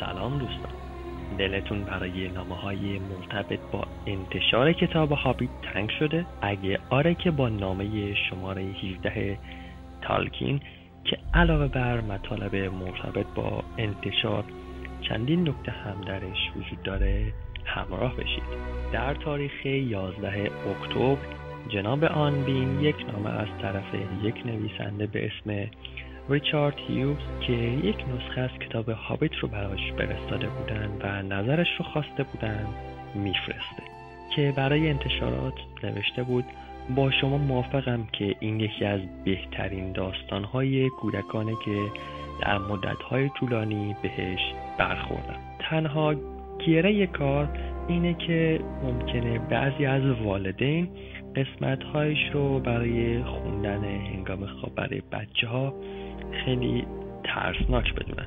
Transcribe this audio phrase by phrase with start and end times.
[0.00, 0.72] سلام دوستان
[1.38, 7.48] دلتون برای نامه های مرتبط با انتشار کتاب هابیت تنگ شده؟ اگه آره که با
[7.48, 9.38] نامه شماره 17
[10.02, 10.60] تالکین
[11.04, 14.44] که علاوه بر مطالب مرتبط با انتشار
[15.08, 17.32] چندین نکته هم درش وجود داره
[17.64, 18.42] همراه بشید
[18.92, 21.16] در تاریخ 11 اکتبر
[21.68, 25.70] جناب آنبین یک نامه از طرف یک نویسنده به اسم
[26.28, 31.84] ریچارد هیوز که یک نسخه از کتاب هابیت رو براش فرستاده بودن و نظرش رو
[31.84, 32.66] خواسته بودن
[33.14, 33.82] میفرسته.
[34.36, 36.44] که برای انتشارات نوشته بود
[36.96, 41.78] با شما موافقم که این یکی از بهترین داستانهای کودکانه که
[42.40, 44.40] در مدتهای طولانی بهش
[44.78, 46.14] برخوردم تنها
[46.58, 47.48] گیره کار
[47.88, 50.88] اینه که ممکنه بعضی از والدین
[51.36, 55.74] قسمتهایش رو برای خوندن هنگام خواب برای بچه ها
[56.44, 56.84] خیلی
[57.24, 58.26] ترسناک بدونن.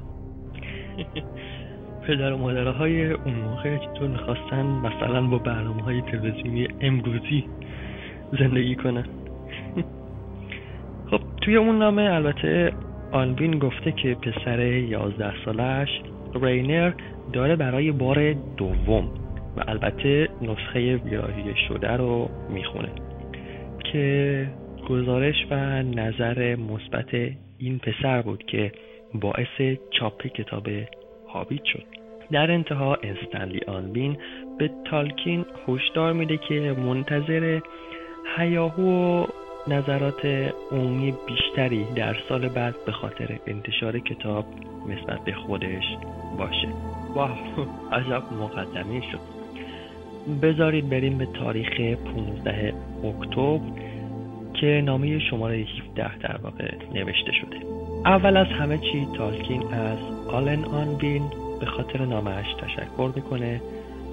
[2.07, 7.45] پدر و مادرهای اون موقع چطور می‌خواستن مثلا با برنامه های تلویزیونی امروزی
[8.39, 9.05] زندگی کنن.
[11.11, 12.73] خب توی اون نامه البته
[13.11, 15.89] آنبین گفته که پسر یازده سالش
[16.41, 16.91] رینر
[17.33, 19.09] داره برای بار دوم
[19.57, 22.89] و البته نسخه ویراهی شده رو می‌خونه
[23.91, 24.47] که
[24.89, 27.13] گزارش و نظر مثبت
[27.57, 28.71] این پسر بود که
[29.13, 30.67] باعث چاپ کتاب
[31.27, 31.83] هابیت شد.
[32.31, 34.17] در انتها استنلی آنبین
[34.59, 37.59] به تالکین هشدار میده که منتظر
[38.37, 39.25] هیاهو و
[39.67, 40.25] نظرات
[40.71, 44.45] عمومی بیشتری در سال بعد به خاطر انتشار کتاب
[44.87, 45.83] نسبت به خودش
[46.37, 46.67] باشه.
[47.15, 47.39] واه
[47.91, 49.36] عجب مقدمی شد.
[50.41, 53.59] بذارید بریم به تاریخ 15 اکتبر
[54.53, 57.57] که نامه شماره 17 در واقع نوشته شده.
[58.05, 59.97] اول از همه چی تالکین از
[60.29, 61.23] آلن آنبین
[61.59, 63.61] به خاطر نامهش تشکر می‌کنه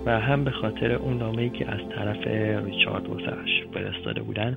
[0.07, 2.27] و هم به خاطر اون نامه‌ای که از طرف
[2.65, 4.57] ریچارد واسش فرستاده بودن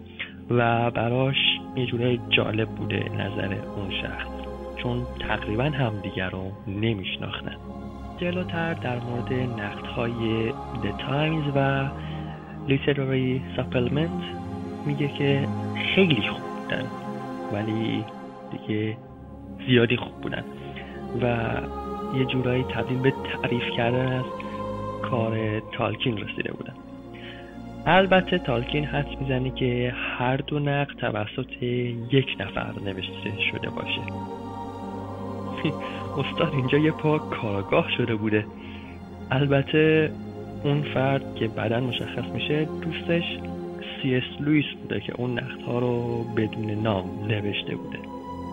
[0.50, 1.38] و براش
[1.76, 4.28] یه جوره جالب بوده نظر اون شخص
[4.76, 7.56] چون تقریبا همدیگر رو نمیشناختن.
[8.17, 11.89] جلوتر در مورد نقدهای The Times و
[12.67, 14.23] Literary Supplement
[14.86, 15.48] میگه که
[15.95, 16.86] خیلی خوب بودن
[17.54, 18.05] ولی
[18.52, 18.98] دیگه
[19.67, 20.44] زیادی خوب بودن.
[21.22, 21.48] و
[22.17, 24.26] یه جورایی تبدیل به تعریف کردن از
[25.02, 26.73] کار تالکین رسیده بودن.
[27.86, 31.64] البته تالکین حد می‌زنه که هر دو نقد توسط
[32.11, 34.02] یک نفر نوشته شده باشه.
[36.18, 38.45] استاد اینجا یه پا کارگاه شده بوده.
[39.32, 40.12] البته
[40.64, 43.23] اون فرد که بعدا مشخص میشه دوستش
[44.02, 48.00] سی اس لویس بوده که اون نقدها رو بدون نام نوشته بوده.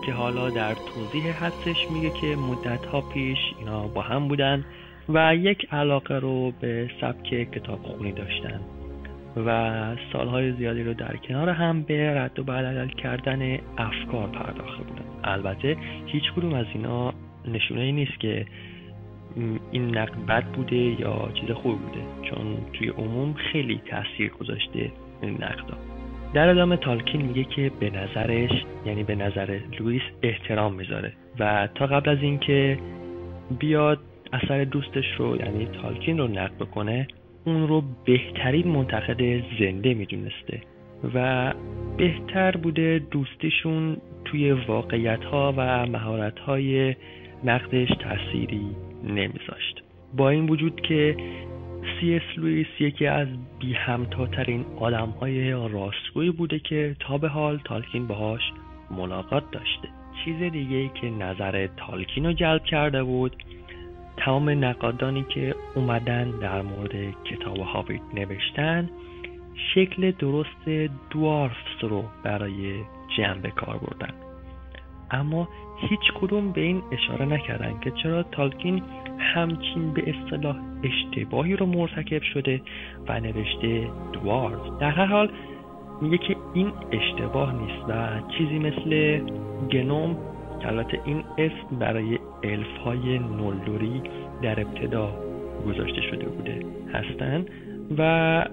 [0.05, 4.65] که حالا در توضیح حدسش میگه که مدت ها پیش اینا با هم بودن
[5.09, 8.59] و یک علاقه رو به سبک کتاب خونی داشتن.
[9.45, 15.14] و سالهای زیادی رو در کنار هم به رد و بدل کردن افکار پرداخته بودن.
[15.25, 17.13] البته هیچ کدوم از اینا
[17.47, 18.45] نشونه ای نیست که
[19.71, 24.91] این نقد بد بوده یا چیز خوب بوده چون توی عموم خیلی تاثیر گذاشته
[25.21, 25.77] این نقدا.
[26.33, 28.51] در ادامه تالکین میگه که به نظرش
[28.85, 32.77] یعنی به نظر لوئیس احترام می‌ذاره و تا قبل از اینکه
[33.59, 33.99] بیاد
[34.33, 37.07] اثر دوستش رو یعنی تالکین رو نقد بکنه
[37.45, 40.61] اون رو بهترین منتقد زنده می‌دونسته.
[41.13, 41.53] و
[41.97, 46.95] بهتر بوده دوستیشون توی واقعیت ها و مهارت های
[47.43, 48.67] نقدش تأثیری
[49.03, 49.83] نمیذاشت.
[50.17, 51.17] با این وجود که
[51.99, 53.27] سی اس لویس یکی از
[53.59, 58.41] بی همتاترین آدم های راستگویی بوده که تا به حال تالکین باهاش
[58.91, 59.87] ملاقات داشته.
[60.25, 63.35] چیز دیگه که نظر تالکین رو جلب کرده بود
[64.17, 66.91] تمام نقادانی که اومدن در مورد
[67.23, 68.89] کتاب هابیت نوشتن
[69.73, 70.69] شکل درست
[71.09, 72.73] دوارفز رو برای
[73.17, 74.13] جمع به کار بردن.
[75.11, 78.83] اما هیچ کدوم به این اشاره نکردن که چرا تالکین
[79.19, 82.61] همچین به اصطلاح اشتباهی رو مرتکب شده
[83.07, 85.31] و نوشته دوارز در هر حال
[86.01, 89.19] میگه که این اشتباه نیست و چیزی مثل
[89.71, 90.17] گنوم
[90.61, 94.01] البته این اسم برای الف های نولدوری
[94.41, 95.13] در ابتدا
[95.67, 96.59] گذاشته شده بوده
[96.93, 97.45] هستن
[97.97, 98.45] و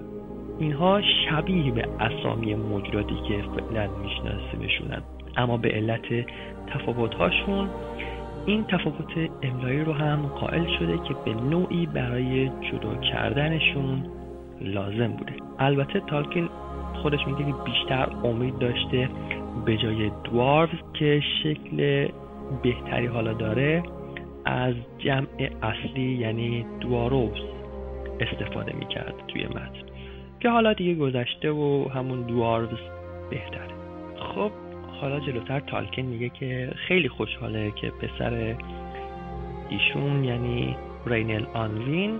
[0.59, 5.01] اینها شبیه به اسامی موجوداتی که فعلا میشناسیمشونن.
[5.37, 6.25] اما به علت
[6.67, 7.69] تفاوتهاشون
[8.45, 14.03] این تفاوت املایی رو هم قائل شده که به نوعی برای جدا کردنشون
[14.61, 15.33] لازم بوده.
[15.59, 16.49] البته تالکین
[16.93, 19.09] خودش میگه که بیشتر امید داشته
[19.65, 22.07] به جای دوارز که شکل
[22.63, 23.83] بهتری حالا داره
[24.45, 27.37] از جمع اصلی یعنی دواروز
[28.19, 29.83] استفاده می‌کرد توی متن.
[30.43, 32.79] که حالا دیگه گذشته و همون دواروز
[33.29, 33.67] بهتره.
[34.15, 34.51] خب
[35.01, 38.55] حالا جلوتر تالکین میگه که خیلی خوشحاله که پسر
[39.69, 40.75] ایشون یعنی
[41.05, 42.19] رینل آنوین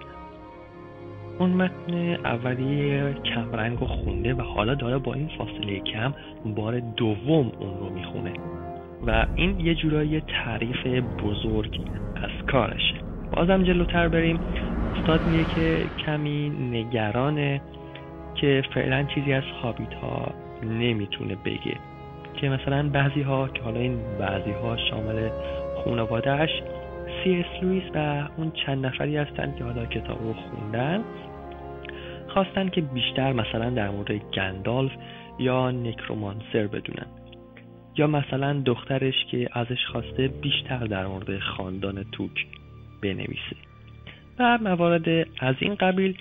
[1.40, 1.94] اون متن
[2.26, 6.14] اولی کمرنگ رو خونده و حالا داره با این فاصله کم
[6.46, 8.34] بار دوم اون رو می‌خونه.
[9.08, 10.88] و این یه جورایی تعریف
[11.24, 11.80] بزرگ
[12.16, 12.96] از کارشه.
[13.32, 14.40] بازم جلوتر بریم.
[14.96, 17.62] استاد میگه که کمی نگرانه
[18.44, 20.32] که فعلا چیزی از هابیت ها
[20.64, 21.78] نمی‌تونه بگه.
[22.42, 25.30] که مثلا بعضی ها که حالا این بعضی ها شامل
[25.84, 26.50] خانوادهش
[27.24, 31.04] سی اس لویس و اون چند نفری هستن که حالا کتاب رو خوندن
[32.28, 34.92] خواستن که بیشتر مثلا در مورد گندالف
[35.40, 37.08] یا نکرومانسر بدونن.
[37.98, 42.46] یا مثلا دخترش که ازش خواسته بیشتر در مورد خاندان توک
[43.02, 43.56] بنویسه.
[44.40, 46.18] و موارد از این قبیل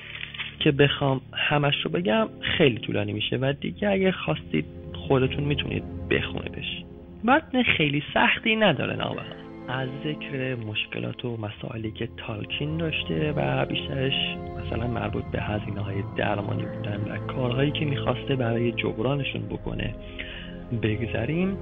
[0.58, 2.28] که بخوام همش رو بگم
[2.58, 3.36] خیلی طولانی میشه.
[3.36, 4.64] و دیگه اگه خواستید
[4.94, 6.82] خودتون می‌تونید بخونیدش.
[7.24, 9.22] متن خیلی سختی نداره نامه
[9.68, 15.96] از ذکر مشکلات و مسائلی که تالکین داشته و بیشترش مثلا مربوط به هزینه های
[16.16, 19.94] درمانی بودن و کارهایی که می‌خواسته برای جبرانشون بکنه
[20.82, 21.56] بگذریم.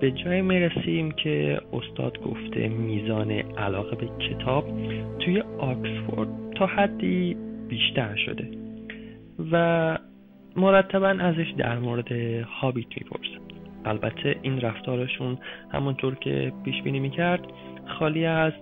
[0.00, 4.64] به جای می‌رسیم که استاد گفته میزان علاقه به کتاب
[5.18, 7.36] توی آکسفورد تا حدی
[7.68, 8.48] بیشتر شده.
[9.52, 9.98] و
[10.56, 12.12] مرتبا ازش در مورد
[12.60, 13.40] هابیت می‌پرسه
[13.84, 15.38] البته این رفتارشون
[15.72, 17.40] همونطور که پیش بینی می‌کرد
[17.98, 18.52] خالی از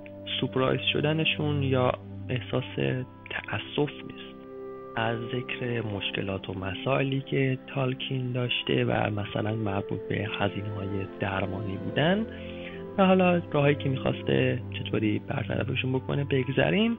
[0.40, 1.92] سپرایز شدنشون یا
[2.28, 2.64] احساس
[3.30, 4.34] تأسف نیست.
[4.96, 10.88] از ذکر مشکلات و مسائلی که تالکین داشته و مثلا مربوط به هزینه های
[11.20, 12.26] درمانی بودن
[12.98, 16.98] و حالا راهایی که می‌خواسته چطوری برطرفشون بکنه بگذریم.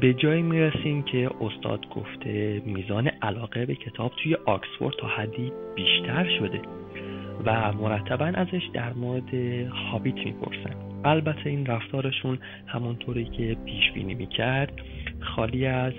[0.00, 6.38] به جایی می‌رسیم که استاد گفته میزان علاقه به کتاب توی آکسفورد تا حدی بیشتر
[6.38, 6.60] شده
[7.44, 9.34] و مرتبا ازش در مورد
[9.70, 10.74] هابیت می‌پرسن.
[11.04, 14.72] البته این رفتارشون همونطوری که پیش بینی می‌کرد
[15.20, 15.92] خالی از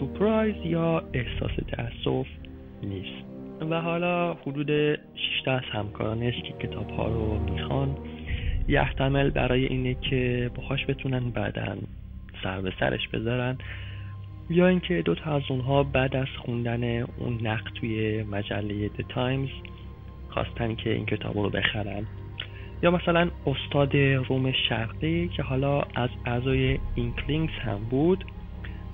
[0.00, 2.26] سپرایز یا احساس تاسف
[2.82, 3.24] نیست.
[3.70, 4.98] و حالا حدود 6
[5.46, 7.96] از همکارانش که کتاب ها رو می‌خوان.
[8.68, 11.76] یحتمل برای اینه که باهاش بتونن بعدا
[12.42, 13.58] سر به سرش بذارن.
[14.50, 19.48] یا اینکه دو تا از اونها بعد از خوندن اون نقد توی مجله The Times
[20.28, 22.06] خواستن که این کتاب رو بخرن.
[22.82, 28.24] یا مثلا استاد روم شرقی که حالا از اعضای اینکلینگز هم بود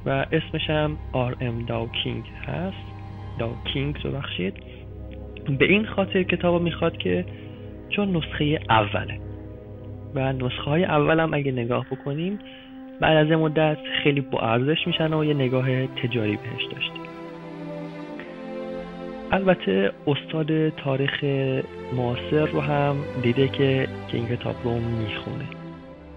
[0.06, 2.86] و اسمش هم آر ام داوکینگ هست.
[3.38, 4.54] داوکینگ ببخشید.
[5.58, 7.24] به این خاطر کتاب رو می‌خواد که
[7.88, 9.20] چون نسخه اوله.
[10.14, 12.38] و نسخه های اول هم اگه نگاه بکنیم
[13.00, 17.02] بعد از مدت خیلی با ارزش میشن و یه نگاه تجاری بهش داشتیم.
[19.30, 21.24] البته استاد تاریخ
[21.96, 25.44] معاصر رو هم دیده که که این کتاب رو می‌خونه.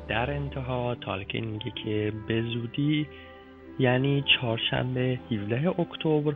[0.08, 3.08] در انتها تالکین میگه که به زودی
[3.80, 6.34] یعنی چهارشنبه 17 اکتبر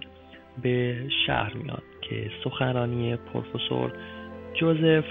[0.62, 0.96] به
[1.28, 3.92] شهر میاد که سخنرانی پروفسور
[4.54, 5.06] جوزف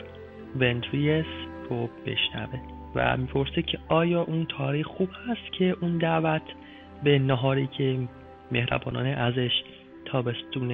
[0.60, 1.26] ونتریس
[1.70, 2.73] رو بشنوه.
[2.94, 6.42] و می‌پرسه که آیا اون تاریخ خوب هست که اون دعوت
[7.04, 7.98] به نهاری که
[8.52, 9.62] مهربانانه ازش
[10.04, 10.72] تابستون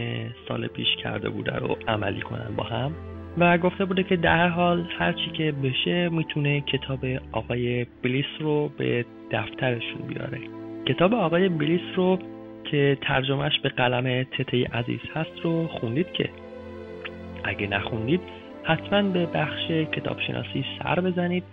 [0.49, 2.93] سال پیش کرده بوده رو عملی کنن با هم؟
[3.39, 9.05] و گفته بوده که در حال هرچی که بشه می‌تونه کتاب آقای بلیس رو به
[9.31, 10.39] دفترشون بیاره.
[10.87, 12.19] کتاب آقای بلیس رو
[12.71, 16.29] که ترجمهش به قلم تته عزیز هست رو خوندید که؟
[17.45, 18.21] اگه نخوندید
[18.65, 21.45] حتما به بخش کتابشناسی سر بزنید.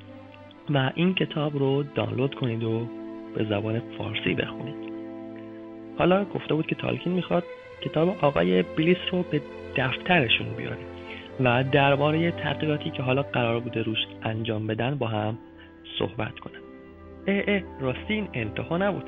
[0.70, 2.88] و این کتاب رو دانلود کنید و
[3.36, 4.76] به زبان فارسی بخونید.
[5.98, 7.44] حالا گفته بود که تالکین می‌خواد
[7.82, 9.42] کتاب آقای بلیس رو به
[9.76, 10.78] دفترشون بیاره
[11.40, 15.38] و درباره تحقیقاتی که حالا قرار بوده روش انجام بدن با هم
[16.00, 16.60] صحبت کنن.
[17.28, 19.04] اه اه راستی این انتها نبود.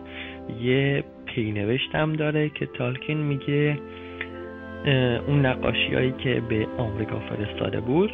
[0.62, 3.80] یه پینوشتم داره که تالکین میگه
[5.28, 8.12] اون نقاشی هایی که به آمریکا فرستاده بود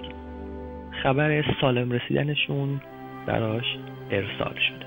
[1.03, 2.81] خبر سالم رسیدنشون
[3.27, 3.77] براش
[4.11, 4.84] ارسال شده.